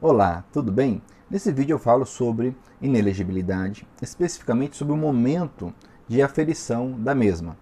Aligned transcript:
Olá, 0.00 0.44
tudo 0.52 0.72
bem? 0.72 1.00
Nesse 1.30 1.52
vídeo 1.52 1.74
eu 1.74 1.78
falo 1.78 2.04
sobre 2.04 2.54
inelegibilidade, 2.82 3.86
especificamente 4.02 4.76
sobre 4.76 4.92
o 4.92 4.96
momento 4.96 5.72
de 6.06 6.20
aferição 6.20 6.92
da 7.00 7.14
mesma. 7.14 7.56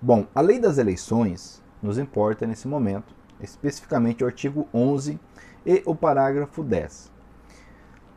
Bom, 0.00 0.26
a 0.34 0.42
lei 0.42 0.60
das 0.60 0.76
eleições 0.78 1.60
nos 1.82 1.98
importa 1.98 2.46
nesse 2.46 2.68
momento, 2.68 3.12
especificamente 3.40 4.22
o 4.22 4.26
artigo 4.26 4.68
11 4.72 5.18
e 5.66 5.82
o 5.86 5.94
parágrafo 5.94 6.62
10. 6.62 7.10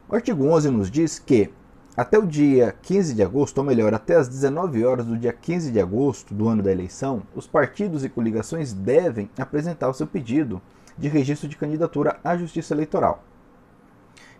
O 0.10 0.16
artigo 0.16 0.46
11 0.46 0.70
nos 0.70 0.92
diz 0.92 1.18
que 1.18 1.52
até 1.96 2.20
o 2.20 2.28
dia 2.28 2.76
15 2.82 3.16
de 3.16 3.24
agosto, 3.24 3.58
ou 3.60 3.64
melhor, 3.64 3.94
até 3.94 4.16
as 4.16 4.28
19 4.28 4.84
horas 4.86 5.06
do 5.06 5.18
dia 5.18 5.34
15 5.34 5.72
de 5.72 5.80
agosto 5.80 6.36
do 6.36 6.50
ano 6.50 6.62
da 6.62 6.72
eleição, 6.72 7.24
os 7.34 7.48
partidos 7.48 8.04
e 8.04 8.10
coligações 8.10 8.74
devem 8.74 9.30
apresentar 9.38 9.90
o 9.90 9.94
seu 9.94 10.06
pedido 10.06 10.62
de 10.98 11.08
registro 11.08 11.48
de 11.48 11.56
candidatura 11.56 12.20
à 12.24 12.38
Justiça 12.38 12.74
Eleitoral. 12.74 13.24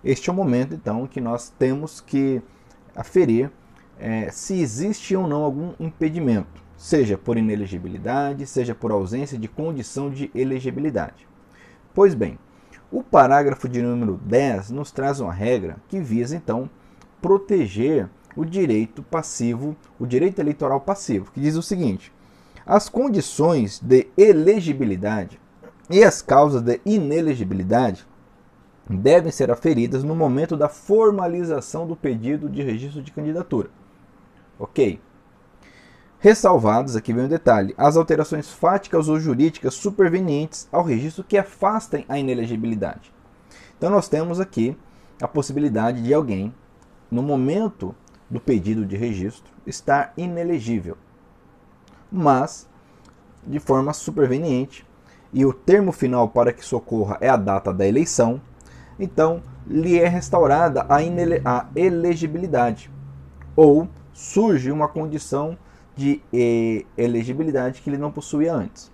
Este 0.04 0.30
é 0.30 0.34
o 0.34 0.36
momento, 0.36 0.74
então, 0.74 1.08
que 1.08 1.22
nós 1.22 1.50
temos 1.58 2.02
que 2.02 2.42
aferir 2.96 3.50
é, 4.00 4.30
se 4.32 4.60
existe 4.60 5.16
ou 5.16 5.28
não 5.28 5.44
algum 5.44 5.74
impedimento, 5.80 6.62
seja 6.76 7.18
por 7.18 7.38
inelegibilidade, 7.38 8.46
seja 8.46 8.76
por 8.76 8.92
ausência 8.92 9.38
de 9.38 9.48
condição 9.48 10.10
de 10.10 10.30
elegibilidade. 10.36 11.28
Pois 11.94 12.14
bem, 12.14 12.38
o 12.92 13.02
parágrafo 13.02 13.70
de 13.70 13.82
número 13.82 14.20
10 14.26 14.72
nos 14.72 14.92
traz 14.92 15.20
uma 15.20 15.32
regra 15.32 15.78
que 15.88 16.00
visa, 16.00 16.36
então, 16.36 16.70
proteger 17.22 18.10
o 18.36 18.44
direito 18.44 19.02
passivo, 19.04 19.76
o 19.98 20.06
direito 20.06 20.40
eleitoral 20.40 20.82
passivo, 20.82 21.32
que 21.32 21.40
diz 21.40 21.56
o 21.56 21.62
seguinte: 21.62 22.12
as 22.66 22.90
condições 22.90 23.80
de 23.80 24.08
elegibilidade 24.18 25.40
e 25.90 26.04
as 26.04 26.22
causas 26.22 26.62
de 26.62 26.82
inelegibilidade 26.86 28.06
devem 28.90 29.32
ser 29.32 29.50
aferidas 29.50 30.04
no 30.04 30.16
momento 30.16 30.58
da 30.58 30.68
formalização 30.68 31.88
do 31.88 31.96
pedido 31.96 32.50
de 32.50 32.62
registro 32.62 33.02
de 33.02 33.12
candidatura. 33.12 33.70
Ok. 34.60 35.00
Ressalvados, 36.20 36.96
aqui 36.96 37.12
vem 37.12 37.26
um 37.26 37.30
detalhe, 37.30 37.74
as 37.78 37.98
alterações 37.98 38.50
fáticas 38.50 39.10
ou 39.10 39.20
jurídicas 39.20 39.74
supervenientes 39.74 40.70
ao 40.72 40.84
registro 40.84 41.24
que 41.24 41.38
afastem 41.38 42.06
a 42.08 42.18
inelegibilidade. 42.18 43.14
Então 43.78 43.90
nós 43.90 44.08
temos 44.08 44.40
aqui 44.40 44.78
a 45.22 45.28
possibilidade 45.28 46.02
de 46.02 46.14
alguém, 46.14 46.54
no 47.12 47.22
momento 47.22 47.94
do 48.30 48.40
pedido 48.40 48.86
de 48.86 48.96
registro, 48.96 49.52
estar 49.68 50.14
inelegível, 50.16 50.98
mas 52.12 52.70
de 53.46 53.60
forma 53.60 53.92
superveniente, 53.92 54.86
e 55.34 55.46
o 55.46 55.52
termo 55.52 55.92
final 55.92 56.30
para 56.30 56.54
que 56.54 56.64
socorra 56.64 57.18
é 57.20 57.28
a 57.28 57.36
data 57.36 57.74
da 57.74 57.86
eleição, 57.86 58.40
então 59.00 59.42
lhe 59.68 60.00
é 60.00 60.08
restaurada 60.08 60.86
a, 60.90 60.98
a 60.98 61.68
elegibilidade, 61.76 62.92
ou 63.56 63.88
surge 64.14 64.72
uma 64.72 64.88
condição 64.88 65.58
de 65.96 66.22
eh, 66.34 66.86
elegibilidade 66.98 67.82
que 67.82 67.90
ele 67.90 67.98
não 67.98 68.12
possuía 68.12 68.54
antes. 68.54 68.92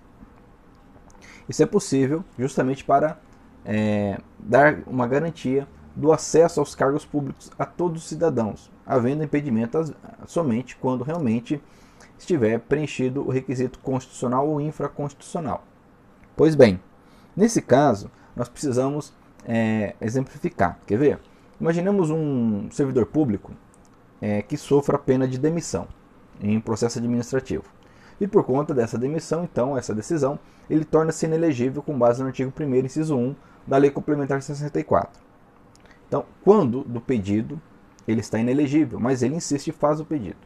Isso 1.48 1.62
é 1.62 1.66
possível 1.66 2.24
justamente 2.38 2.84
para 2.84 3.18
é, 3.64 4.18
dar 4.38 4.78
uma 4.86 5.06
garantia 5.06 5.66
do 5.96 6.12
acesso 6.12 6.60
aos 6.60 6.74
cargos 6.74 7.04
públicos 7.04 7.50
a 7.58 7.66
todos 7.66 8.02
os 8.02 8.08
cidadãos, 8.08 8.70
havendo 8.86 9.24
impedimento 9.24 9.94
somente 10.26 10.76
quando 10.76 11.02
realmente 11.02 11.60
estiver 12.16 12.60
preenchido 12.60 13.26
o 13.26 13.30
requisito 13.30 13.78
constitucional 13.80 14.48
ou 14.48 14.60
infraconstitucional. 14.60 15.64
Pois 16.36 16.54
bem, 16.54 16.80
nesse 17.36 17.60
caso, 17.60 18.10
nós 18.36 18.48
precisamos 18.48 19.12
é, 19.44 19.94
exemplificar. 20.00 20.78
Quer 20.86 20.98
ver? 20.98 21.18
Imaginemos 21.60 22.10
um 22.10 22.70
servidor 22.70 23.06
público 23.06 23.52
é, 24.20 24.42
que 24.42 24.56
sofra 24.56 24.98
pena 24.98 25.26
de 25.26 25.38
demissão 25.38 25.86
em 26.40 26.60
processo 26.60 26.98
administrativo. 26.98 27.64
E 28.20 28.26
por 28.26 28.44
conta 28.44 28.74
dessa 28.74 28.98
demissão, 28.98 29.44
então, 29.44 29.76
essa 29.76 29.94
decisão, 29.94 30.38
ele 30.68 30.84
torna-se 30.84 31.24
inelegível 31.26 31.82
com 31.82 31.98
base 31.98 32.20
no 32.20 32.28
artigo 32.28 32.52
1 32.58 32.74
inciso 32.76 33.16
1 33.16 33.34
da 33.66 33.76
Lei 33.76 33.90
Complementar 33.90 34.42
64. 34.42 35.20
Então, 36.06 36.24
quando 36.44 36.82
do 36.82 37.00
pedido, 37.00 37.60
ele 38.06 38.20
está 38.20 38.38
inelegível, 38.38 38.98
mas 38.98 39.22
ele 39.22 39.36
insiste 39.36 39.68
e 39.68 39.72
faz 39.72 40.00
o 40.00 40.04
pedido. 40.04 40.36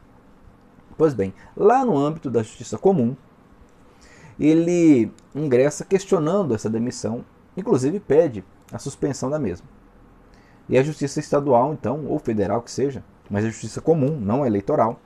Pois 0.97 1.13
bem, 1.13 1.33
lá 1.55 1.83
no 1.83 1.97
âmbito 1.97 2.29
da 2.29 2.43
justiça 2.43 2.77
comum, 2.77 3.15
ele 4.39 5.11
ingressa 5.33 5.83
questionando 5.83 6.53
essa 6.53 6.69
demissão, 6.69 7.25
inclusive 7.57 7.99
pede 7.99 8.43
a 8.71 8.79
suspensão 8.79 9.29
da 9.29 9.39
mesma. 9.39 9.67
E 10.67 10.77
a 10.77 10.83
justiça 10.83 11.19
estadual, 11.19 11.73
então, 11.73 12.05
ou 12.07 12.17
federal 12.17 12.61
que 12.61 12.71
seja, 12.71 13.03
mas 13.29 13.43
a 13.43 13.49
justiça 13.49 13.81
comum, 13.81 14.19
não 14.19 14.45
eleitoral, 14.45 14.99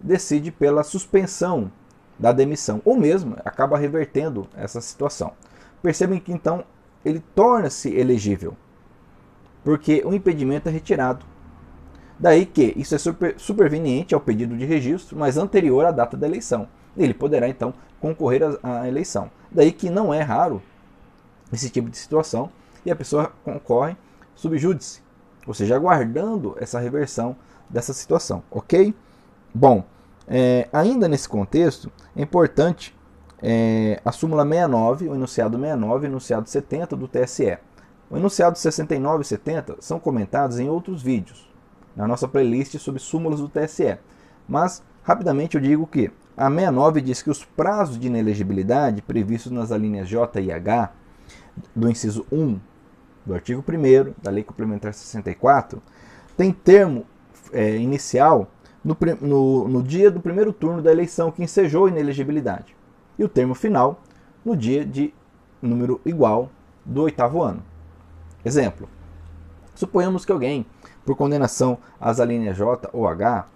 decide 0.00 0.50
pela 0.50 0.82
suspensão 0.82 1.70
da 2.18 2.32
demissão, 2.32 2.80
ou 2.84 2.96
mesmo 2.96 3.36
acaba 3.44 3.78
revertendo 3.78 4.48
essa 4.54 4.80
situação. 4.80 5.32
Percebem 5.82 6.20
que 6.20 6.32
então 6.32 6.64
ele 7.04 7.22
torna-se 7.34 7.94
elegível, 7.94 8.56
porque 9.64 10.02
o 10.04 10.14
impedimento 10.14 10.68
é 10.68 10.72
retirado. 10.72 11.24
Daí 12.18 12.46
que 12.46 12.72
isso 12.76 12.94
é 12.94 12.98
super, 12.98 13.34
superveniente 13.38 14.14
ao 14.14 14.20
pedido 14.20 14.56
de 14.56 14.64
registro, 14.64 15.18
mas 15.18 15.36
anterior 15.36 15.84
à 15.84 15.90
data 15.90 16.16
da 16.16 16.26
eleição. 16.26 16.68
Ele 16.96 17.14
poderá 17.14 17.48
então 17.48 17.74
concorrer 18.00 18.42
à 18.62 18.86
eleição. 18.86 19.30
Daí 19.50 19.72
que 19.72 19.90
não 19.90 20.14
é 20.14 20.20
raro 20.20 20.62
esse 21.52 21.68
tipo 21.68 21.90
de 21.90 21.96
situação 21.96 22.50
e 22.84 22.90
a 22.90 22.96
pessoa 22.96 23.32
concorre 23.44 23.96
subjúdice, 24.34 25.02
ou 25.46 25.54
seja, 25.54 25.76
aguardando 25.76 26.56
essa 26.58 26.78
reversão 26.78 27.36
dessa 27.68 27.92
situação, 27.92 28.42
ok? 28.50 28.94
Bom, 29.54 29.84
é, 30.26 30.68
ainda 30.72 31.08
nesse 31.08 31.28
contexto, 31.28 31.90
é 32.16 32.22
importante 32.22 32.94
é, 33.42 34.00
a 34.04 34.12
súmula 34.12 34.44
69, 34.44 35.08
o 35.08 35.14
enunciado 35.14 35.56
69 35.58 36.06
e 36.06 36.08
o 36.08 36.10
enunciado 36.10 36.48
70 36.48 36.96
do 36.96 37.08
TSE. 37.08 37.58
O 38.10 38.16
enunciado 38.16 38.56
69 38.56 39.22
e 39.22 39.24
70 39.24 39.76
são 39.80 39.98
comentados 39.98 40.58
em 40.58 40.68
outros 40.68 41.02
vídeos, 41.02 41.50
na 41.96 42.06
nossa 42.06 42.28
playlist 42.28 42.78
sobre 42.78 43.00
súmulas 43.00 43.40
do 43.40 43.48
TSE. 43.48 43.98
Mas, 44.48 44.82
rapidamente, 45.02 45.56
eu 45.56 45.60
digo 45.60 45.86
que 45.86 46.10
a 46.36 46.48
69 46.48 47.00
diz 47.00 47.22
que 47.22 47.30
os 47.30 47.44
prazos 47.44 47.98
de 47.98 48.06
inelegibilidade 48.06 49.02
previstos 49.02 49.52
nas 49.52 49.72
alíneas 49.72 50.08
J 50.08 50.40
e 50.40 50.52
H 50.52 50.92
do 51.74 51.90
inciso 51.90 52.24
1 52.30 52.58
do 53.24 53.34
artigo 53.34 53.62
1 53.66 54.14
da 54.22 54.30
Lei 54.30 54.42
Complementar 54.42 54.92
64 54.92 55.82
tem 56.36 56.52
termo 56.52 57.06
é, 57.52 57.76
inicial 57.76 58.50
no, 58.84 58.96
no, 59.20 59.68
no, 59.68 59.82
dia 59.82 60.10
do 60.10 60.20
primeiro 60.20 60.52
turno 60.52 60.82
da 60.82 60.90
eleição 60.90 61.30
que 61.30 61.42
ensejou 61.42 61.88
inelegibilidade 61.88 62.74
e 63.18 63.24
o 63.24 63.28
termo 63.28 63.54
final 63.54 64.00
no 64.44 64.56
dia 64.56 64.84
de 64.84 65.14
número 65.60 66.00
igual 66.04 66.50
do 66.84 67.02
oitavo 67.02 67.42
ano. 67.42 67.62
Exemplo: 68.44 68.88
suponhamos 69.74 70.24
que 70.24 70.32
alguém, 70.32 70.66
por 71.04 71.16
condenação 71.16 71.78
às 72.00 72.18
alíneas 72.18 72.56
J 72.56 72.90
ou 72.92 73.06
H, 73.06 73.46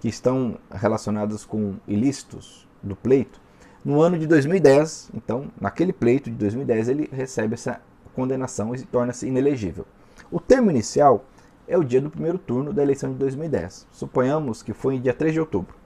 que 0.00 0.08
estão 0.08 0.56
relacionadas 0.70 1.44
com 1.44 1.74
ilícitos 1.88 2.68
do 2.82 2.94
pleito, 2.94 3.40
no 3.84 4.00
ano 4.00 4.18
de 4.18 4.26
2010, 4.26 5.10
então, 5.14 5.46
naquele 5.60 5.92
pleito 5.92 6.28
de 6.28 6.36
2010, 6.36 6.88
ele 6.88 7.08
recebe 7.12 7.54
essa 7.54 7.80
condenação 8.16 8.74
e 8.74 8.82
torna-se 8.82 9.28
inelegível. 9.28 9.86
O 10.32 10.40
termo 10.40 10.70
inicial 10.70 11.26
é 11.68 11.76
o 11.76 11.84
dia 11.84 12.00
do 12.00 12.10
primeiro 12.10 12.38
turno 12.38 12.72
da 12.72 12.82
eleição 12.82 13.12
de 13.12 13.18
2010. 13.18 13.86
Suponhamos 13.92 14.62
que 14.62 14.72
foi 14.72 14.94
em 14.94 15.00
dia 15.00 15.12
3 15.12 15.34
de 15.34 15.40
outubro. 15.40 15.76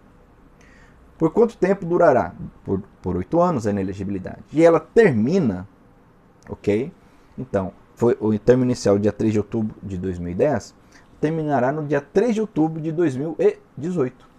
Por 1.19 1.31
quanto 1.33 1.59
tempo 1.59 1.85
durará? 1.85 2.33
Por 3.03 3.17
oito 3.17 3.41
anos 3.41 3.67
a 3.67 3.71
inelegibilidade. 3.71 4.43
E 4.53 4.65
ela 4.65 4.81
termina, 4.81 5.69
ok? 6.49 6.93
Então, 7.37 7.73
foi 7.95 8.17
o 8.21 8.39
termo 8.39 8.65
inicial 8.65 8.99
dia 8.99 9.13
3 9.13 9.33
de 9.33 9.39
outubro 9.39 9.77
de 9.83 9.99
2010, 9.99 10.75
terminará 11.21 11.71
no 11.73 11.87
dia 11.87 12.01
3 12.01 12.37
de 12.37 12.41
outubro 12.41 12.81
de 12.81 12.93
2018. 12.93 14.31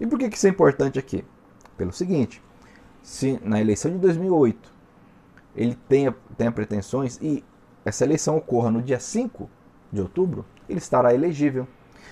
E 0.00 0.06
por 0.06 0.18
que 0.18 0.26
isso 0.26 0.46
é 0.46 0.50
importante 0.50 0.98
aqui? 0.98 1.24
Pelo 1.76 1.92
seguinte, 1.92 2.42
se 3.02 3.38
na 3.44 3.60
eleição 3.60 3.92
de 3.92 3.98
2008 3.98 4.72
ele 5.56 5.76
tenha, 5.88 6.14
tenha 6.36 6.52
pretensões 6.52 7.18
e 7.20 7.44
essa 7.84 8.04
eleição 8.04 8.36
ocorra 8.36 8.70
no 8.70 8.80
dia 8.80 8.98
5 8.98 9.48
de 9.92 10.00
outubro, 10.00 10.44
ele 10.68 10.78
estará 10.78 11.14
elegível. 11.14 11.66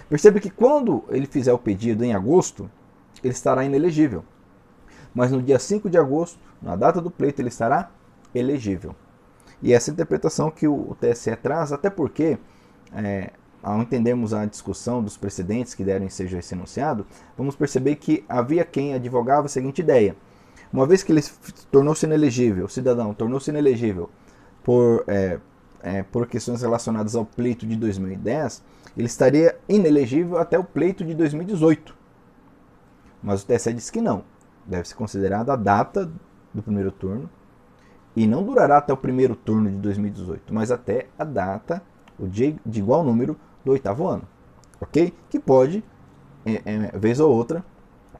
Perceba 0.09 0.41
que 0.41 0.51
quando 0.51 1.05
ele 1.09 1.27
fizer 1.27 1.53
o 1.53 1.59
pedido 1.59 2.05
em 2.05 2.15
agosto, 2.15 2.71
ele 3.23 3.33
estará 3.33 3.65
inelegível. 3.65 4.25
Mas 5.15 5.31
no 5.31 5.43
dia 5.43 5.59
5 5.59 5.89
de 5.89 5.99
agosto, 5.99 6.39
na 6.61 6.77
data 6.77 7.01
do 7.01 7.11
pleito, 7.11 7.41
ele 7.41 7.49
estará 7.49 7.91
elegível. 8.35 8.95
E 9.63 9.73
essa 9.73 9.91
interpretação 9.91 10.51
que 10.51 10.67
o 10.67 10.97
TSE 11.01 11.35
traz, 11.37 11.73
até 11.73 11.91
porque, 11.91 12.39
é, 12.93 13.31
ao 13.63 13.81
entendermos 13.81 14.33
a 14.33 14.45
discussão 14.47 15.03
dos 15.03 15.17
precedentes 15.17 15.75
que 15.75 15.85
deram 15.85 16.09
seja 16.09 16.39
esse 16.39 16.55
enunciado, 16.55 17.07
vamos 17.37 17.57
perceber 17.57 17.97
que 17.97 18.25
havia 18.29 18.65
quem 18.65 18.95
advogava 18.95 19.47
a 19.47 19.49
seguinte 19.49 19.81
ideia 19.81 20.17
uma 20.73 20.87
vez 20.87 21.03
que 21.03 21.13
ele 21.13 21.23
tornou-se 21.71 22.07
inelegível, 22.07 22.69
cidadão 22.69 23.13
tornou-se 23.13 23.51
inelegível 23.51 24.09
por 24.63 25.05
é, 25.09 25.41
é, 25.83 26.03
por 26.03 26.27
questões 26.27 26.63
relacionadas 26.63 27.15
ao 27.15 27.25
pleito 27.25 27.67
de 27.67 27.77
2010, 27.77 28.63
ele 28.97 29.07
estaria 29.07 29.59
inelegível 29.69 30.39
até 30.39 30.59
o 30.59 30.65
pleito 30.65 31.05
de 31.05 31.15
2018. 31.15 31.95
Mas 33.23 33.43
o 33.43 33.47
TSE 33.47 33.73
disse 33.73 33.93
que 33.93 34.01
não. 34.01 34.25
Deve 34.67 34.87
ser 34.89 34.95
considerada 34.95 35.53
a 35.53 35.57
data 35.57 36.11
do 36.53 36.63
primeiro 36.63 36.91
turno 36.91 37.29
e 38.15 38.27
não 38.27 38.43
durará 38.43 38.79
até 38.79 38.93
o 38.93 38.97
primeiro 38.97 39.35
turno 39.37 39.71
de 39.71 39.77
2018, 39.77 40.53
mas 40.53 40.71
até 40.71 41.07
a 41.19 41.25
data, 41.25 41.83
o 42.19 42.27
dia 42.27 42.55
de 42.67 42.81
igual 42.81 43.05
número 43.05 43.37
do 43.65 43.73
oitavo 43.73 44.07
ano, 44.07 44.25
ok? 44.81 45.15
Que 45.29 45.39
pode, 45.39 45.85
é, 46.45 46.61
é, 46.65 46.99
vez 46.99 47.21
ou 47.21 47.33
outra, 47.33 47.65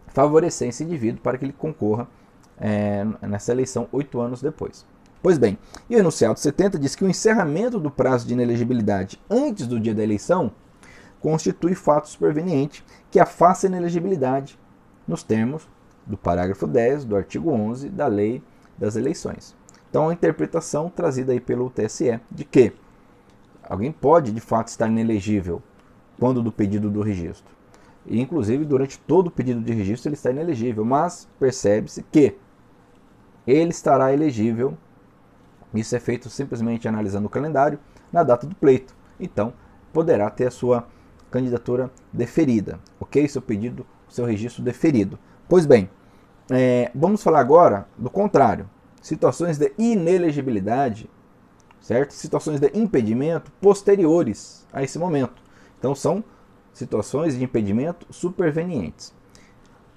favorecer 0.09 0.69
esse 0.69 0.85
indivíduo 0.85 1.21
para 1.21 1.37
que 1.37 1.45
ele 1.45 1.53
concorra 1.53 2.07
é, 2.61 3.05
nessa 3.23 3.53
eleição 3.53 3.89
oito 3.91 4.21
anos 4.21 4.43
depois. 4.43 4.87
Pois 5.23 5.37
bem, 5.37 5.59
e 5.89 5.97
o 5.97 5.99
enunciado 5.99 6.39
70 6.39 6.79
diz 6.79 6.95
que 6.95 7.05
o 7.05 7.09
encerramento 7.09 7.79
do 7.79 7.91
prazo 7.91 8.27
de 8.27 8.33
inelegibilidade 8.33 9.21
antes 9.29 9.67
do 9.67 9.81
dia 9.81 9.95
da 9.95 10.03
eleição 10.03 10.53
constitui 11.21 11.75
fato 11.75 12.09
superveniente 12.09 12.85
que 13.11 13.21
afasta 13.21 13.67
a 13.67 13.69
inelegibilidade 13.69 14.59
nos 15.07 15.23
termos 15.23 15.69
do 16.07 16.17
parágrafo 16.17 16.67
10 16.67 17.05
do 17.05 17.17
artigo 17.17 17.51
11 17.51 17.89
da 17.91 18.07
Lei 18.07 18.43
das 18.79 18.97
Eleições. 18.97 19.55
Então, 19.91 20.09
a 20.09 20.13
interpretação 20.13 20.89
trazida 20.89 21.33
aí 21.33 21.41
pelo 21.41 21.69
TSE 21.69 22.19
de 22.31 22.45
que 22.45 22.73
alguém 23.63 23.93
pode 23.93 24.33
de 24.33 24.41
fato 24.41 24.69
estar 24.69 24.89
inelegível 24.89 25.63
quando 26.19 26.43
do 26.43 26.53
pedido 26.53 26.89
do 26.89 27.03
registro. 27.03 27.55
E, 28.07 28.21
inclusive, 28.21 28.65
durante 28.65 28.99
todo 28.99 29.27
o 29.27 29.31
pedido 29.31 29.61
de 29.61 29.73
registro 29.73 30.09
ele 30.09 30.15
está 30.15 30.31
inelegível, 30.31 30.85
mas 30.85 31.29
percebe-se 31.39 32.03
que 32.05 32.37
ele 33.47 33.71
estará 33.71 34.13
elegível 34.13 34.77
isso 35.75 35.95
é 35.95 36.01
feito 36.01 36.29
simplesmente 36.29 36.89
analisando 36.89 37.27
o 37.27 37.31
calendário 37.31 37.79
na 38.13 38.23
data 38.23 38.47
do 38.47 38.55
pleito. 38.55 38.95
Então, 39.19 39.53
poderá 39.93 40.29
ter 40.31 40.47
a 40.47 40.51
sua 40.51 40.87
candidatura 41.31 41.91
deferida, 42.13 42.81
ok? 42.99 43.27
Seu 43.29 43.41
pedido, 43.41 43.87
seu 44.09 44.25
registro 44.25 44.63
deferido. 44.63 45.19
Pois 45.49 45.67
bem, 45.67 45.89
é, 46.51 46.91
vamos 46.95 47.23
falar 47.23 47.41
agora 47.41 47.87
do 47.97 48.11
contrário. 48.11 48.69
Situações 49.01 49.59
de 49.59 49.73
inelegibilidade, 49.79 51.09
certo? 51.81 52.13
Situações 52.13 52.59
de 52.59 52.71
impedimento 52.75 53.53
posteriores 53.61 54.67
a 54.73 54.83
esse 54.83 54.99
momento. 54.99 55.41
Então, 55.79 55.95
são 55.95 56.25
situações 56.73 57.39
de 57.39 57.45
impedimento 57.45 58.07
supervenientes. 58.11 59.15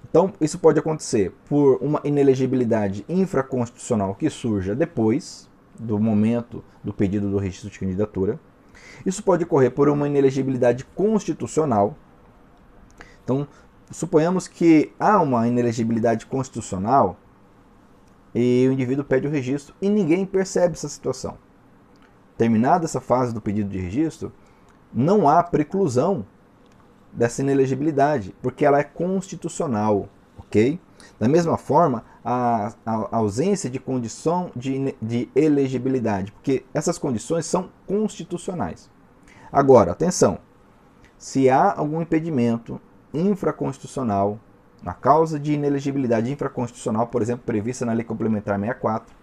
Então, 0.08 0.32
isso 0.40 0.58
pode 0.58 0.78
acontecer 0.78 1.32
por 1.48 1.78
uma 1.80 2.00
inelegibilidade 2.04 3.04
infraconstitucional 3.08 4.14
que 4.14 4.28
surja 4.30 4.74
depois, 4.74 5.48
do 5.78 5.98
momento 5.98 6.62
do 6.82 6.92
pedido 6.92 7.30
do 7.30 7.38
registro 7.38 7.70
de 7.70 7.78
candidatura. 7.78 8.38
Isso 9.04 9.22
pode 9.22 9.44
ocorrer 9.44 9.70
por 9.70 9.88
uma 9.88 10.06
inelegibilidade 10.06 10.84
constitucional. 10.84 11.96
Então, 13.24 13.48
suponhamos 13.90 14.46
que 14.46 14.92
há 14.98 15.20
uma 15.20 15.48
inelegibilidade 15.48 16.26
constitucional 16.26 17.18
e 18.34 18.66
o 18.68 18.72
indivíduo 18.72 19.04
pede 19.04 19.26
o 19.26 19.30
registro 19.30 19.74
e 19.80 19.88
ninguém 19.88 20.26
percebe 20.26 20.74
essa 20.74 20.88
situação. 20.88 21.38
Terminada 22.36 22.84
essa 22.84 23.00
fase 23.00 23.32
do 23.32 23.40
pedido 23.40 23.70
de 23.70 23.78
registro, 23.78 24.32
não 24.92 25.28
há 25.28 25.42
preclusão 25.42 26.26
dessa 27.14 27.42
inelegibilidade, 27.42 28.34
porque 28.42 28.64
ela 28.64 28.78
é 28.78 28.84
constitucional, 28.84 30.08
ok? 30.38 30.80
Da 31.18 31.28
mesma 31.28 31.56
forma, 31.56 32.04
a, 32.24 32.72
a 32.84 33.16
ausência 33.16 33.70
de 33.70 33.78
condição 33.78 34.50
de, 34.56 34.94
de 35.00 35.28
elegibilidade, 35.34 36.32
porque 36.32 36.64
essas 36.72 36.98
condições 36.98 37.46
são 37.46 37.70
constitucionais. 37.86 38.90
Agora, 39.52 39.92
atenção, 39.92 40.38
se 41.16 41.48
há 41.48 41.72
algum 41.72 42.02
impedimento 42.02 42.80
infraconstitucional, 43.12 44.38
na 44.82 44.92
causa 44.92 45.38
de 45.38 45.52
inelegibilidade 45.54 46.30
infraconstitucional, 46.30 47.06
por 47.06 47.22
exemplo, 47.22 47.44
prevista 47.46 47.86
na 47.86 47.92
Lei 47.92 48.04
Complementar 48.04 48.58
64, 48.58 49.14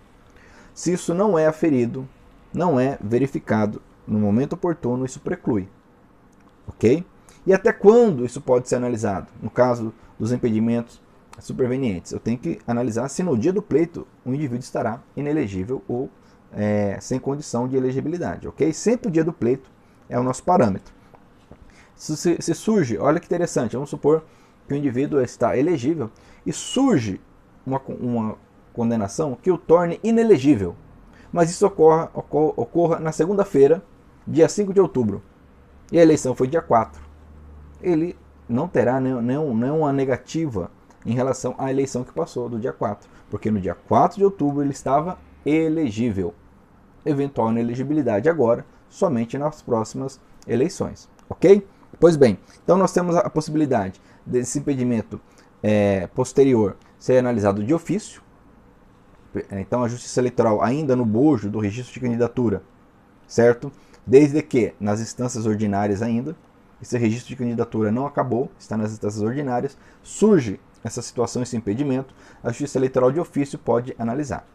se 0.74 0.94
isso 0.94 1.14
não 1.14 1.38
é 1.38 1.46
aferido, 1.46 2.08
não 2.54 2.80
é 2.80 2.98
verificado 3.02 3.82
no 4.08 4.20
momento 4.20 4.54
oportuno, 4.54 5.06
isso 5.06 5.20
preclui. 5.20 5.68
Ok? 6.68 7.06
E 7.46 7.54
até 7.54 7.74
quando 7.74 8.26
isso 8.26 8.40
pode 8.40 8.70
ser 8.70 8.76
analisado? 8.76 9.28
No 9.42 9.50
caso 9.50 9.94
dos 10.20 10.32
impedimentos 10.32 11.02
supervenientes. 11.40 12.12
Eu 12.12 12.20
tenho 12.20 12.38
que 12.38 12.60
analisar 12.68 13.08
se 13.10 13.24
no 13.24 13.38
dia 13.38 13.52
do 13.52 13.62
pleito 13.62 14.08
o 14.26 14.34
indivíduo 14.34 14.60
estará 14.60 15.02
inelegível 15.16 15.82
ou 15.88 16.10
é, 16.54 16.98
sem 17.00 17.20
condição 17.20 17.68
de 17.68 17.76
elegibilidade, 17.76 18.48
ok? 18.48 18.72
Sempre 18.74 19.08
o 19.08 19.12
dia 19.12 19.24
do 19.24 19.32
pleito 19.32 19.70
é 20.10 20.20
o 20.20 20.24
nosso 20.24 20.44
parâmetro. 20.44 20.94
Se, 21.96 22.16
se, 22.16 22.54
surge, 22.54 22.98
olha 22.98 23.20
que 23.20 23.26
interessante, 23.26 23.74
vamos 23.74 23.90
supor 23.90 24.24
que 24.68 24.74
o 24.74 24.78
indivíduo 24.78 25.22
está 25.22 25.56
elegível 25.56 26.10
e 26.46 26.52
surge 26.52 27.22
uma, 27.66 27.80
uma 28.00 28.36
condenação 28.74 29.38
que 29.40 29.52
o 29.52 29.58
torne 29.58 30.00
inelegível, 30.04 30.76
mas 31.32 31.50
isso 31.50 31.66
ocorra, 31.66 32.10
ocorra, 32.14 32.54
ocorra 32.58 33.00
na 33.00 33.12
segunda-feira, 33.12 33.84
dia 34.28 34.50
5 34.50 34.74
de 34.74 34.82
outubro, 34.82 35.22
e 35.92 36.00
a 36.00 36.02
eleição 36.02 36.34
foi 36.34 36.48
dia 36.48 36.62
4. 36.62 37.11
Ele 37.82 38.16
não 38.48 38.68
terá 38.68 39.00
nenhum, 39.00 39.22
nenhum, 39.22 39.56
nenhuma 39.56 39.94
negativa 39.94 40.70
em 41.06 41.14
relação 41.14 41.56
à 41.58 41.72
eleição 41.72 42.04
que 42.04 42.14
passou 42.14 42.48
do 42.50 42.60
dia 42.60 42.74
4, 42.74 43.10
porque 43.30 43.50
no 43.50 43.60
dia 43.60 43.76
4 43.76 44.18
de 44.18 44.24
outubro 44.24 44.62
ele 44.62 44.72
estava 44.72 45.18
elegível. 45.46 46.34
Eventual 47.06 47.52
inelegibilidade 47.52 48.30
agora, 48.30 48.66
somente 48.90 49.38
nas 49.38 49.62
próximas 49.62 50.20
eleições, 50.48 51.10
ok? 51.30 51.66
Pois 52.00 52.16
bem, 52.16 52.38
então 52.64 52.78
nós 52.78 52.92
temos 52.92 53.16
a 53.16 53.30
possibilidade 53.30 54.00
desse 54.26 54.60
impedimento 54.60 55.20
é, 55.64 56.08
posterior 56.08 56.78
ser 57.00 57.18
analisado 57.18 57.64
de 57.64 57.74
ofício. 57.74 58.22
Então 59.52 59.84
a 59.84 59.88
Justiça 59.88 60.20
Eleitoral, 60.20 60.62
ainda 60.62 60.96
no 60.96 61.06
bojo 61.06 61.50
do 61.50 61.60
registro 61.60 61.94
de 61.94 62.00
candidatura, 62.00 62.62
certo? 63.28 63.72
Desde 64.06 64.42
que 64.42 64.74
nas 64.80 65.00
instâncias 65.00 65.46
ordinárias 65.46 66.02
ainda, 66.02 66.36
esse 66.82 66.98
registro 66.98 67.30
de 67.30 67.36
candidatura 67.36 67.92
não 67.92 68.06
acabou, 68.06 68.52
está 68.58 68.76
nas 68.76 68.92
instâncias 68.92 69.22
ordinárias, 69.22 69.78
surge 70.02 70.60
essa 70.84 71.02
situação, 71.02 71.44
esse 71.44 71.56
impedimento, 71.56 72.14
a 72.44 72.50
Justiça 72.50 72.78
Eleitoral 72.78 73.12
de 73.12 73.20
ofício 73.20 73.60
pode 73.60 73.96
analisar. 74.00 74.46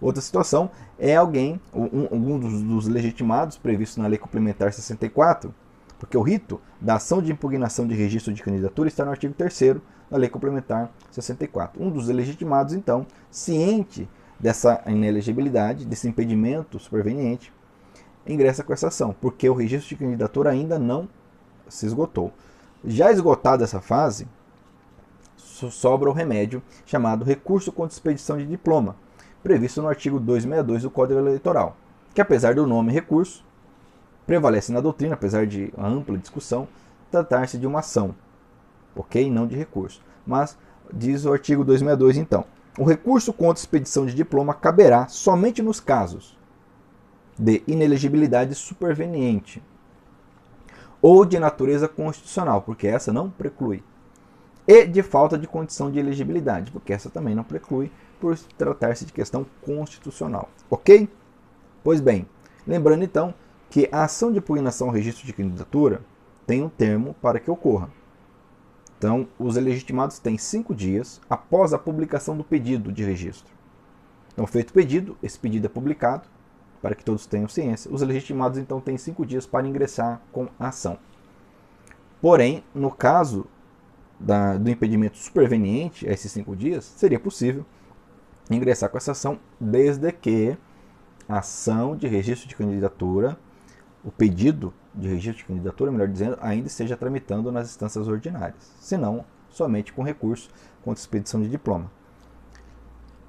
Outra 0.00 0.20
situação 0.20 0.70
é 0.98 1.16
alguém, 1.16 1.60
um, 1.74 2.08
um 2.10 2.38
dos, 2.38 2.62
dos, 2.62 2.88
legitimados 2.88 3.56
previsto 3.56 4.00
na 4.00 4.06
Lei 4.06 4.18
Complementar 4.18 4.72
64, 4.72 5.52
porque 5.98 6.16
o 6.16 6.22
rito 6.22 6.60
da 6.80 6.94
ação 6.94 7.20
de 7.20 7.32
impugnação 7.32 7.86
de 7.86 7.94
registro 7.94 8.32
de 8.32 8.42
candidatura 8.42 8.88
está 8.88 9.04
no 9.04 9.10
artigo 9.10 9.34
3 9.34 9.76
da 10.08 10.16
Lei 10.16 10.28
Complementar 10.28 10.90
64. 11.10 11.82
Um 11.82 11.90
dos 11.90 12.08
legitimados, 12.08 12.74
então, 12.74 13.06
ciente 13.30 14.08
dessa 14.38 14.80
inelegibilidade, 14.86 15.84
desse 15.84 16.08
impedimento 16.08 16.78
superveniente, 16.78 17.52
ingressa 18.24 18.62
com 18.62 18.72
essa 18.72 18.88
ação, 18.88 19.14
porque 19.20 19.48
o 19.48 19.54
registro 19.54 19.88
de 19.88 19.96
candidatura 19.96 20.50
ainda 20.50 20.78
não 20.78 21.08
se 21.68 21.86
esgotou. 21.86 22.32
Já 22.84 23.10
esgotada 23.10 23.64
essa 23.64 23.80
fase, 23.80 24.26
sobra 25.36 26.08
o 26.08 26.12
remédio 26.12 26.62
chamado 26.86 27.24
recurso 27.24 27.72
contra 27.72 27.94
expedição 27.94 28.38
de 28.38 28.46
diploma, 28.46 28.96
previsto 29.42 29.82
no 29.82 29.88
artigo 29.88 30.20
262 30.20 30.82
do 30.82 30.90
Código 30.90 31.18
Eleitoral, 31.18 31.76
que 32.14 32.20
apesar 32.20 32.54
do 32.54 32.66
nome 32.66 32.92
recurso, 32.92 33.44
prevalece 34.26 34.72
na 34.72 34.80
doutrina, 34.80 35.14
apesar 35.14 35.46
de 35.46 35.72
ampla 35.76 36.18
discussão, 36.18 36.68
tratar-se 37.10 37.58
de 37.58 37.66
uma 37.66 37.80
ação, 37.80 38.14
ok? 38.94 39.30
Não 39.30 39.46
de 39.46 39.56
recurso. 39.56 40.02
Mas 40.26 40.56
diz 40.92 41.24
o 41.24 41.32
artigo 41.32 41.64
262 41.64 42.16
então, 42.18 42.44
o 42.78 42.84
recurso 42.84 43.32
contra 43.32 43.60
expedição 43.60 44.06
de 44.06 44.14
diploma 44.14 44.54
caberá 44.54 45.08
somente 45.08 45.62
nos 45.62 45.80
casos 45.80 46.36
de 47.38 47.62
inelegibilidade 47.66 48.54
superveniente 48.54 49.62
ou 51.00 51.24
de 51.24 51.38
natureza 51.38 51.88
constitucional, 51.88 52.62
porque 52.62 52.86
essa 52.86 53.12
não 53.12 53.30
preclui 53.30 53.82
e 54.68 54.86
de 54.86 55.02
falta 55.02 55.38
de 55.38 55.46
condição 55.46 55.90
de 55.90 55.98
elegibilidade, 55.98 56.70
porque 56.70 56.92
essa 56.92 57.08
também 57.08 57.34
não 57.34 57.42
preclui 57.42 57.90
por 58.20 58.38
tratar-se 58.38 59.06
de 59.06 59.12
questão 59.14 59.46
constitucional. 59.62 60.50
Ok? 60.70 61.08
Pois 61.82 62.02
bem, 62.02 62.28
lembrando 62.66 63.02
então 63.02 63.32
que 63.70 63.88
a 63.90 64.04
ação 64.04 64.30
de 64.30 64.38
impugnação 64.38 64.88
ao 64.88 64.92
registro 64.92 65.26
de 65.26 65.32
candidatura 65.32 66.02
tem 66.46 66.62
um 66.62 66.68
termo 66.68 67.14
para 67.22 67.40
que 67.40 67.50
ocorra. 67.50 67.88
Então, 68.98 69.26
os 69.38 69.56
legitimados 69.56 70.18
têm 70.18 70.36
cinco 70.36 70.74
dias 70.74 71.18
após 71.30 71.72
a 71.72 71.78
publicação 71.78 72.36
do 72.36 72.44
pedido 72.44 72.92
de 72.92 73.04
registro. 73.04 73.54
Então, 74.32 74.46
feito 74.46 74.70
o 74.70 74.74
pedido, 74.74 75.16
esse 75.22 75.38
pedido 75.38 75.66
é 75.66 75.68
publicado 75.68 76.28
para 76.80 76.94
que 76.94 77.04
todos 77.04 77.26
tenham 77.26 77.48
ciência. 77.48 77.92
Os 77.92 78.02
legitimados 78.02 78.58
então 78.58 78.80
têm 78.80 78.96
cinco 78.96 79.26
dias 79.26 79.46
para 79.46 79.66
ingressar 79.66 80.20
com 80.32 80.48
a 80.58 80.68
ação. 80.68 80.98
Porém, 82.20 82.64
no 82.74 82.90
caso 82.90 83.46
da, 84.18 84.56
do 84.56 84.68
impedimento 84.68 85.18
superveniente 85.18 86.08
a 86.08 86.12
esses 86.12 86.30
cinco 86.30 86.56
dias, 86.56 86.84
seria 86.84 87.18
possível 87.20 87.64
ingressar 88.50 88.90
com 88.90 88.96
essa 88.96 89.12
ação 89.12 89.38
desde 89.60 90.10
que 90.10 90.56
a 91.28 91.38
ação 91.38 91.96
de 91.96 92.08
registro 92.08 92.48
de 92.48 92.56
candidatura, 92.56 93.38
o 94.02 94.10
pedido 94.10 94.72
de 94.94 95.08
registro 95.08 95.38
de 95.38 95.44
candidatura, 95.44 95.92
melhor 95.92 96.08
dizendo, 96.08 96.38
ainda 96.40 96.66
esteja 96.66 96.96
tramitando 96.96 97.52
nas 97.52 97.68
instâncias 97.68 98.08
ordinárias, 98.08 98.72
senão 98.80 99.24
somente 99.50 99.92
com 99.92 100.02
recurso 100.02 100.50
contra 100.82 101.00
expedição 101.00 101.40
de 101.40 101.48
diploma. 101.48 101.90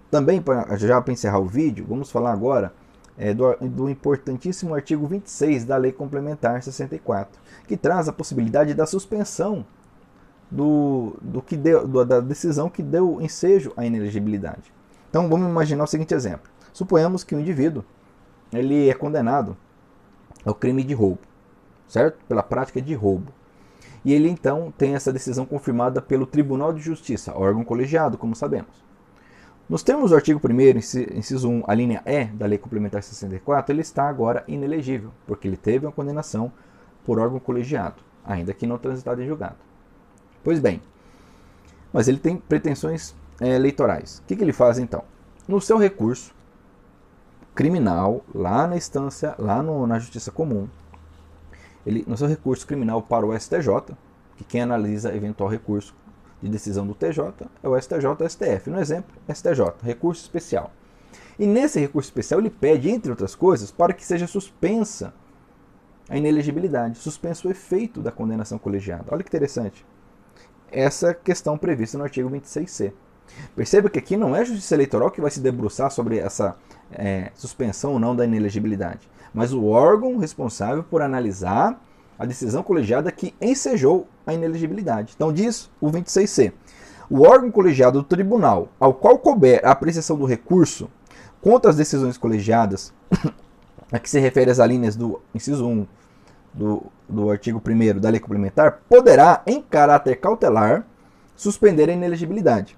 Também, 0.10 0.44
já 0.78 1.00
para 1.02 1.14
encerrar 1.14 1.40
o 1.40 1.46
vídeo, 1.46 1.86
vamos 1.88 2.10
falar 2.10 2.32
agora 2.32 2.74
é, 3.20 3.34
do, 3.34 3.54
do, 3.58 3.90
importantíssimo 3.90 4.74
artigo 4.74 5.06
26 5.06 5.66
da 5.66 5.76
Lei 5.76 5.92
Complementar 5.92 6.64
64, 6.64 7.40
que 7.68 7.76
traz 7.76 8.08
a 8.08 8.14
possibilidade 8.14 8.74
da 8.74 8.86
suspensão 8.86 9.66
do, 10.50 11.18
do 11.22 11.42
que 11.42 11.58
deu, 11.58 11.86
do, 11.86 12.06
da 12.06 12.22
decisão 12.22 12.70
que 12.70 12.82
deu 12.82 13.20
ensejo 13.22 13.74
à 13.76 13.86
inelegibilidade. 13.86 14.74
Então 15.10 15.28
vamos 15.28 15.50
imaginar 15.50 15.84
o 15.84 15.88
seguinte 15.88 16.14
exemplo. 16.14 16.50
Suponhamos 16.72 17.26
que 17.26 17.36
o 17.36 17.40
indivíduo 17.40 17.84
ele 18.54 18.90
é 18.90 18.94
condenado 18.94 19.58
ao 20.46 20.56
crime 20.56 20.82
de 20.82 20.94
roubo, 20.94 21.20
certo? 21.90 22.24
Pela 22.26 22.42
prática 22.42 22.82
de 22.82 22.94
roubo. 22.94 23.34
E 24.06 24.14
ele 24.14 24.30
então 24.30 24.74
tem 24.78 24.96
essa 24.96 25.12
decisão 25.12 25.46
confirmada 25.46 26.02
pelo 26.02 26.26
Tribunal 26.26 26.72
de 26.72 26.80
Justiça, 26.80 27.38
órgão 27.38 27.66
colegiado, 27.66 28.18
como 28.18 28.34
sabemos. 28.34 28.89
Nos 29.70 29.84
termos 29.84 30.10
do 30.10 30.16
artigo 30.16 30.42
1 30.44 31.16
inciso 31.16 31.48
1, 31.48 31.64
a 31.68 31.76
linha 31.76 32.02
E 32.04 32.26
da 32.26 32.48
Lei 32.48 32.58
Complementar 32.58 33.04
64, 33.04 33.72
ele 33.72 33.82
está 33.82 34.10
agora 34.10 34.44
inelegível, 34.48 35.12
porque 35.28 35.48
ele 35.48 35.58
teve 35.58 35.86
uma 35.86 35.92
condenação 35.92 36.52
por 37.06 37.20
órgão 37.20 37.40
colegiado, 37.40 38.02
ainda 38.26 38.52
que 38.52 38.66
não 38.66 38.80
transitado 38.80 39.22
em 39.22 39.28
julgado. 39.28 39.58
Pois 40.44 40.60
bem, 40.60 40.82
mas 41.94 42.08
ele 42.08 42.18
tem 42.18 42.36
pretensões 42.36 43.16
é, 43.40 43.56
eleitorais. 43.56 44.18
O 44.18 44.24
que, 44.24 44.36
que 44.36 44.44
ele 44.44 44.54
faz 44.54 44.80
então? 44.80 45.04
No 45.48 45.62
seu 45.62 45.78
recurso 45.78 46.34
criminal, 47.54 48.26
lá 48.34 48.66
na 48.66 48.76
instância, 48.76 49.36
lá 49.38 49.62
no, 49.62 49.86
na 49.86 50.00
Justiça 50.00 50.32
Comum, 50.32 50.68
ele, 51.86 52.04
no 52.08 52.18
seu 52.18 52.28
recurso 52.28 52.66
criminal 52.66 53.04
para 53.04 53.24
o 53.24 53.40
STJ, 53.40 53.96
que 54.36 54.44
quem 54.44 54.62
analisa 54.62 55.16
eventual 55.16 55.48
recurso 55.48 55.94
de 56.42 56.50
decisão 56.50 56.86
do 56.86 56.94
TJ 56.94 57.48
é 57.62 57.68
o 57.68 57.80
STJ 57.80 58.06
e 58.20 58.24
o 58.24 58.30
STF. 58.30 58.70
No 58.70 58.80
exemplo, 58.80 59.16
STJ, 59.34 59.74
recurso 59.84 60.22
especial. 60.22 60.72
E 61.38 61.46
nesse 61.46 61.80
recurso 61.80 62.10
especial 62.10 62.40
ele 62.40 62.50
pede, 62.50 62.90
entre 62.90 63.12
outras 63.12 63.36
coisas, 63.36 63.72
para 63.72 63.94
que 63.94 64.06
seja 64.06 64.28
suspensa 64.28 65.14
a 66.10 66.18
inelegibilidade, 66.18 66.98
suspenso 66.98 67.48
o 67.48 67.52
efeito 67.52 68.02
da 68.02 68.12
condenação 68.12 68.58
colegiada. 68.58 69.06
Olha 69.12 69.24
que 69.24 69.30
interessante. 69.30 69.86
Essa 70.72 71.14
questão 71.14 71.58
prevista 71.58 71.98
no 71.98 72.04
artigo 72.04 72.30
26c. 72.30 72.94
Perceba 73.56 73.90
que 73.90 74.00
aqui 74.00 74.18
não 74.18 74.36
é 74.36 74.40
a 74.40 74.44
Justiça 74.44 74.76
Eleitoral 74.76 75.12
que 75.12 75.22
vai 75.22 75.30
se 75.30 75.40
debruçar 75.40 75.92
sobre 75.92 76.18
essa 76.18 76.58
é, 76.92 77.32
suspensão 77.36 77.94
ou 77.94 78.00
não 78.00 78.16
da 78.16 78.26
inelegibilidade, 78.26 79.10
mas 79.34 79.54
o 79.54 79.66
órgão 79.66 80.18
responsável 80.18 80.84
por 80.84 81.02
analisar 81.02 81.80
a 82.20 82.26
decisão 82.26 82.62
colegiada 82.62 83.10
que 83.14 83.34
ensejou 83.42 84.06
a 84.28 84.34
inelegibilidade. 84.34 85.14
Então 85.16 85.32
diz 85.32 85.70
o 85.80 85.90
26C. 85.90 86.52
O 87.10 87.22
órgão 87.22 87.50
colegiado 87.50 88.00
do 88.00 88.04
tribunal 88.04 88.68
ao 88.78 88.94
qual 88.94 89.18
couber 89.18 89.66
a 89.66 89.72
apreciação 89.72 90.18
do 90.18 90.26
recurso 90.26 90.90
contra 91.42 91.72
as 91.72 91.78
decisões 91.78 92.18
colegiadas, 92.18 92.94
a 93.90 93.98
que 93.98 94.10
se 94.10 94.20
refere 94.20 94.52
às 94.52 94.60
alíneas 94.60 94.98
do 94.98 95.22
inciso 95.34 95.66
1 95.66 95.88
do, 96.54 96.84
do 97.08 97.32
artigo 97.32 97.62
1 97.66 98.00
da 98.00 98.10
lei 98.10 98.20
complementar, 98.20 98.82
poderá, 98.90 99.42
em 99.48 99.62
caráter 99.62 100.18
cautelar, 100.18 100.86
suspender 101.36 101.90
a 101.90 101.94
inelegibilidade. 101.94 102.78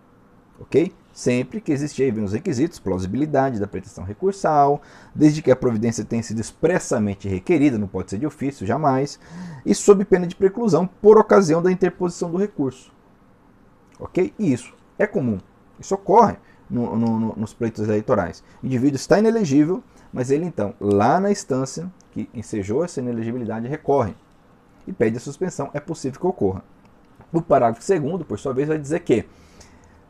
Ok? 0.59 0.93
Sempre 1.13 1.59
que 1.59 1.71
existirem 1.71 2.23
os 2.23 2.33
requisitos, 2.33 2.79
plausibilidade 2.79 3.59
da 3.59 3.67
pretensão 3.67 4.03
recursal, 4.03 4.81
desde 5.13 5.41
que 5.41 5.51
a 5.51 5.55
providência 5.55 6.05
tenha 6.05 6.23
sido 6.23 6.39
expressamente 6.39 7.27
requerida, 7.27 7.77
não 7.77 7.87
pode 7.87 8.09
ser 8.09 8.17
de 8.17 8.25
ofício, 8.25 8.65
jamais, 8.65 9.19
e 9.65 9.75
sob 9.75 10.05
pena 10.05 10.25
de 10.25 10.35
preclusão 10.35 10.87
por 11.01 11.17
ocasião 11.17 11.61
da 11.61 11.71
interposição 11.71 12.31
do 12.31 12.37
recurso. 12.37 12.91
Ok? 13.99 14.33
E 14.39 14.51
isso 14.51 14.73
é 14.97 15.05
comum. 15.05 15.39
Isso 15.79 15.93
ocorre 15.95 16.35
no, 16.69 16.95
no, 16.95 17.35
nos 17.35 17.53
pleitos 17.53 17.83
eleitorais. 17.83 18.43
O 18.63 18.65
indivíduo 18.65 18.95
está 18.95 19.19
inelegível, 19.19 19.83
mas 20.13 20.31
ele 20.31 20.45
então, 20.45 20.73
lá 20.79 21.19
na 21.19 21.31
instância 21.31 21.91
que 22.11 22.29
ensejou 22.33 22.83
essa 22.83 22.99
inelegibilidade, 22.99 23.67
recorre 23.67 24.15
e 24.87 24.93
pede 24.93 25.17
a 25.17 25.19
suspensão. 25.19 25.69
É 25.73 25.79
possível 25.79 26.19
que 26.19 26.27
ocorra. 26.27 26.63
O 27.31 27.41
parágrafo 27.41 27.85
2 27.87 28.23
por 28.23 28.39
sua 28.39 28.53
vez, 28.53 28.67
vai 28.67 28.77
dizer 28.77 28.99
que 29.01 29.25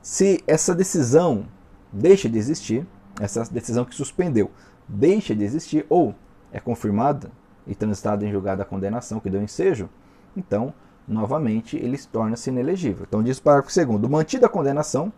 se 0.01 0.43
essa 0.47 0.73
decisão 0.73 1.45
deixa 1.91 2.27
de 2.27 2.37
existir, 2.37 2.85
essa 3.19 3.43
decisão 3.51 3.85
que 3.85 3.95
suspendeu 3.95 4.49
deixa 4.87 5.35
de 5.35 5.43
existir 5.43 5.85
ou 5.89 6.13
é 6.51 6.59
confirmada 6.59 7.31
e 7.65 7.75
transitada 7.75 8.25
em 8.25 8.31
julgado 8.31 8.61
a 8.61 8.65
condenação 8.65 9.19
que 9.19 9.29
deu 9.29 9.41
ensejo, 9.41 9.89
então, 10.35 10.73
novamente, 11.07 11.77
ele 11.77 11.97
torna-se 11.97 12.49
inelegível. 12.49 13.05
Então, 13.07 13.23
diz 13.23 13.37
o 13.37 13.43
parágrafo 13.43 13.97
2 13.97 14.11
mantida 14.11 14.47
a 14.47 14.49
condenação 14.49 15.11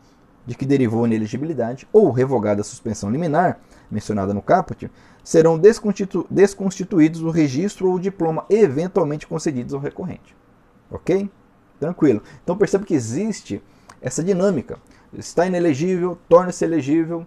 de 0.45 0.55
que 0.55 0.65
derivou 0.65 1.03
a 1.03 1.07
inelegibilidade 1.07 1.87
ou 1.93 2.11
revogada 2.11 2.61
a 2.61 2.63
suspensão 2.63 3.09
liminar, 3.09 3.59
mencionada 3.89 4.33
no 4.33 4.41
caput, 4.41 4.91
serão 5.23 5.57
desconstitu 5.57 6.27
desconstituídos 6.29 7.21
o 7.21 7.29
registro 7.29 7.87
ou 7.87 7.95
o 7.95 7.99
diploma 7.99 8.45
eventualmente 8.49 9.25
concedidos 9.25 9.73
ao 9.73 9.79
recorrente. 9.79 10.35
Ok? 10.91 11.29
Tranquilo. 11.79 12.21
Então 12.43 12.57
perceba 12.57 12.85
que 12.85 12.93
existe 12.93 13.61
essa 14.03 14.21
dinâmica. 14.21 14.77
Está 15.13 15.47
inelegível, 15.47 16.17
torna-se 16.27 16.63
elegível, 16.65 17.25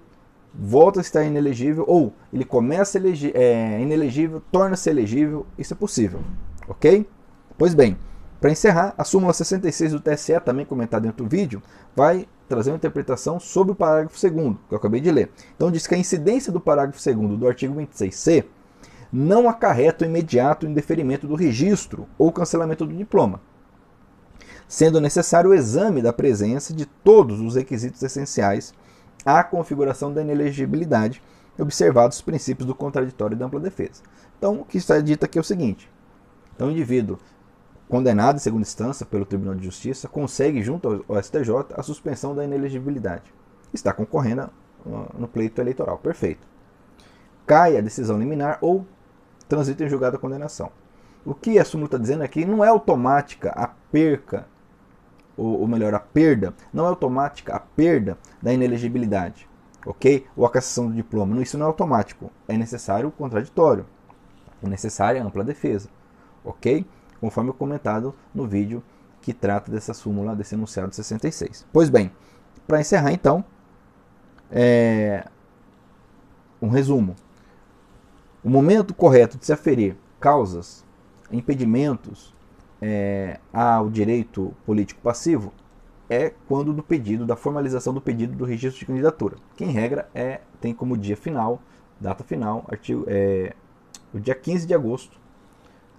volta 0.55 1.01
a 1.01 1.03
estar 1.03 1.25
inelegível, 1.25 1.85
ou 1.89 2.13
ele 2.33 2.45
começa 2.45 3.01
é, 3.35 3.81
inelegível, 3.81 4.43
torna-se 4.53 4.89
elegível, 4.91 5.47
isso 5.59 5.73
é 5.73 5.77
possível, 5.77 6.21
ok? 6.69 7.09
Pois 7.57 7.75
bem, 7.75 7.99
para 8.41 8.51
encerrar, 8.51 8.95
a 8.99 9.05
súmula 9.05 9.33
66 9.33 9.93
do 9.93 10.01
TSE, 10.01 10.39
também 10.41 10.67
comentada 10.67 11.07
dentro 11.07 11.25
do 11.25 11.31
vídeo, 11.31 11.63
vai 11.95 12.29
trazer 12.49 12.71
uma 12.71 12.77
interpretação 12.77 13.41
sobre 13.41 13.73
o 13.73 13.75
parágrafo 13.75 14.21
2 14.21 14.57
que 14.69 14.75
eu 14.75 14.79
acabei 14.79 15.01
de 15.01 15.11
ler. 15.11 15.31
Então 15.57 15.71
diz 15.71 15.87
que 15.87 15.95
a 15.95 15.99
incidência 15.99 16.53
do 16.53 16.61
parágrafo 16.61 17.03
2 17.03 17.39
do 17.39 17.49
artigo 17.49 17.75
26c 17.75 18.45
não 19.13 19.49
acarreta 19.49 20.05
o 20.05 20.09
imediato 20.09 20.67
indeferimento 20.67 21.27
do 21.27 21.35
registro 21.35 22.07
ou 22.19 22.31
cancelamento 22.31 22.85
do 22.85 22.95
diploma 22.95 23.41
sendo 24.69 25.01
necessário 25.01 25.51
o 25.51 25.55
exame 25.55 26.03
da 26.03 26.13
presença 26.13 26.75
de 26.75 26.87
todos 26.87 27.41
os 27.41 27.55
requisitos 27.55 28.03
essenciais 28.03 28.75
à 29.25 29.43
configuração 29.45 30.13
da 30.13 30.23
inelegibilidade, 30.23 31.23
observados 31.59 32.19
os 32.19 32.23
princípios 32.23 32.67
do 32.67 32.75
contraditório 32.75 33.35
e 33.35 33.39
da 33.39 33.47
ampla 33.47 33.61
defesa. 33.61 34.03
Então, 34.39 34.61
o 34.61 34.65
que 34.65 34.79
está 34.79 35.01
dito 35.01 35.25
aqui 35.25 35.39
é 35.39 35.41
o 35.41 35.45
seguinte: 35.45 35.91
então, 36.55 36.69
o 36.69 36.71
indivíduo 36.71 37.19
condenado 37.89 38.37
em 38.37 38.41
segunda 38.41 38.63
instância 38.63 39.07
pelo 39.07 39.25
Tribunal 39.25 39.55
de 39.55 39.65
Justiça 39.65 40.09
consegue, 40.09 40.63
junto 40.63 41.05
ao 41.09 41.23
STJ, 41.23 41.75
a 41.75 41.83
suspensão 41.83 42.35
da 42.35 42.45
inelegibilidade. 42.45 43.33
Está 43.73 43.93
concorrendo 43.93 44.51
no 45.19 45.29
pleito 45.29 45.61
eleitoral. 45.61 45.99
Perfeito. 45.99 46.47
Cai 47.47 47.77
a 47.77 47.81
decisão 47.81 48.19
liminar 48.19 48.59
ou 48.61 48.87
transita 49.49 49.85
em 49.85 49.89
julgado 49.89 50.17
a 50.17 50.19
condenação. 50.19 50.71
O 51.25 51.35
que 51.35 51.59
a 51.59 51.65
súmula 51.65 51.87
está 51.87 51.99
dizendo 51.99 52.23
aqui 52.23 52.45
não 52.45 52.65
é 52.65 52.69
automática 52.69 53.51
a 53.51 53.69
perca 53.69 54.47
ou, 55.37 55.61
ou 55.61 55.69
melhor, 55.69 55.95
a 55.95 56.01
perda, 56.01 56.55
não 56.73 56.85
é 56.85 56.89
automática 56.89 57.55
a 57.55 57.61
perda 57.61 58.19
da 58.41 58.53
inelegibilidade, 58.53 59.49
ok? 59.85 60.27
Ou 60.37 60.47
a 60.47 60.51
cassação 60.51 60.89
do 60.89 60.95
diploma. 60.95 61.41
Isso 61.43 61.59
não 61.59 61.67
é 61.67 61.69
automático. 61.69 62.31
É 62.49 62.57
necessário 62.57 63.09
o 63.09 63.13
contraditório. 63.13 63.87
É 64.63 64.69
necessária 64.69 65.23
a 65.23 65.25
ampla 65.25 65.45
defesa, 65.45 65.89
ok? 66.45 66.87
Conforme 67.21 67.53
comentado 67.53 68.15
no 68.35 68.47
vídeo 68.47 68.83
que 69.21 69.33
trata 69.33 69.71
dessa 69.71 69.93
súmula, 69.93 70.37
desse 70.37 70.55
enunciado 70.55 70.95
66. 70.95 71.67
Pois 71.73 71.91
bem, 71.91 72.11
para 72.67 72.81
encerrar 72.81 73.13
então, 73.13 73.45
é... 74.51 75.27
um 76.63 76.69
resumo. 76.69 77.17
O 78.43 78.49
momento 78.49 78.95
correto 78.95 79.37
de 79.37 79.45
se 79.45 79.53
aferir 79.53 79.97
causas, 80.21 80.85
impedimentos 81.31 82.36
é, 82.89 83.41
ao 83.53 83.91
direito 83.91 84.55
político 84.65 85.01
passivo 85.01 85.53
é 86.09 86.33
quando 86.47 86.73
do 86.73 86.85
pedido, 86.85 87.27
da 87.27 87.35
formalização 87.35 87.93
do 87.93 88.01
pedido 88.01 88.37
do 88.37 88.45
registro 88.45 88.79
de 88.79 88.87
candidatura, 88.87 89.37
que 89.57 89.65
em 89.65 89.73
regra 89.73 90.09
é, 90.15 90.41
tem 90.61 90.73
como 90.73 90.97
dia 90.97 91.17
final, 91.17 91.61
data 92.01 92.23
final, 92.23 92.65
artigo, 92.71 93.05
é, 93.09 93.55
o 94.15 94.21
dia 94.21 94.37
15 94.37 94.69
de 94.69 94.73
agosto, 94.73 95.19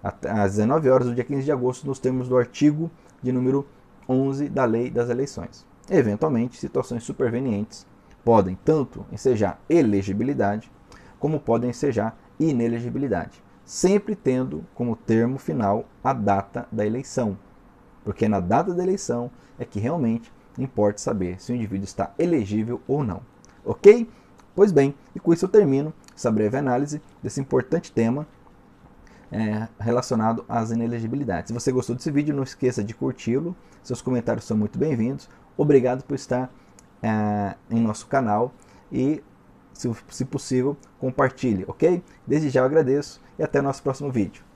às 0.02 0.52
19 0.52 0.88
horas 0.88 1.08
do 1.08 1.14
dia 1.14 1.24
15 1.24 1.44
de 1.44 1.52
agosto, 1.52 1.86
nos 1.86 1.98
termos 1.98 2.26
do 2.26 2.38
artigo 2.38 2.90
de 3.22 3.32
número 3.32 3.66
11 4.08 4.48
da 4.48 4.64
Lei 4.64 4.88
das 4.88 5.10
Eleições. 5.10 5.66
Eventualmente, 5.90 6.56
situações 6.56 7.02
supervenientes 7.02 7.86
podem 8.24 8.56
tanto 8.64 9.04
ensejar 9.12 9.60
elegibilidade, 9.68 10.72
como 11.18 11.38
podem 11.38 11.68
ensejar 11.68 12.18
inelegibilidade 12.40 13.42
sempre 13.68 14.16
tendo 14.16 14.64
como 14.74 14.96
termo 14.96 15.38
final 15.38 15.84
a 16.02 16.14
data 16.14 16.66
da 16.72 16.86
eleição, 16.86 17.36
porque 18.02 18.26
na 18.26 18.40
data 18.40 18.72
da 18.72 18.82
eleição 18.82 19.30
é 19.58 19.64
que 19.66 19.78
realmente 19.78 20.32
importa 20.56 20.98
saber 20.98 21.38
se 21.38 21.52
o 21.52 21.54
indivíduo 21.54 21.84
está 21.84 22.14
elegível 22.18 22.80
ou 22.88 23.04
não. 23.04 23.20
Ok? 23.62 24.08
Pois 24.54 24.72
bem, 24.72 24.94
e 25.14 25.20
com 25.20 25.34
isso 25.34 25.44
eu 25.44 25.50
termino. 25.50 25.92
essa 26.16 26.30
breve 26.30 26.56
análise 26.56 27.02
desse 27.22 27.42
importante 27.42 27.92
tema 27.92 28.26
é, 29.30 29.68
relacionado 29.78 30.46
às 30.48 30.70
inelegibilidades. 30.70 31.48
Se 31.48 31.52
você 31.52 31.70
gostou 31.70 31.94
desse 31.94 32.10
vídeo, 32.10 32.34
não 32.34 32.44
esqueça 32.44 32.82
de 32.82 32.94
curti-lo. 32.94 33.54
Seus 33.82 34.00
comentários 34.00 34.46
são 34.46 34.56
muito 34.56 34.78
bem-vindos. 34.78 35.28
Obrigado 35.58 36.04
por 36.04 36.14
estar 36.14 36.50
é, 37.02 37.54
em 37.70 37.82
nosso 37.82 38.06
canal 38.06 38.50
e, 38.90 39.22
se, 39.78 40.24
possível, 40.24 40.76
compartilhe, 40.98 41.64
ok? 41.68 42.02
Desde 42.26 42.50
já 42.50 42.60
eu 42.60 42.66
agradeço 42.66 43.20
e 43.38 43.42
até 43.42 43.60
o 43.60 43.62
nosso 43.62 43.82
próximo 43.82 44.10
vídeo. 44.10 44.47